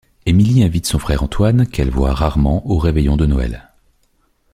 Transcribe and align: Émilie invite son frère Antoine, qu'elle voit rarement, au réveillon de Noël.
Émilie 0.25 0.63
invite 0.63 0.87
son 0.87 0.97
frère 0.97 1.21
Antoine, 1.21 1.67
qu'elle 1.67 1.91
voit 1.91 2.15
rarement, 2.15 2.67
au 2.67 2.79
réveillon 2.79 3.17
de 3.17 3.27
Noël. 3.27 3.69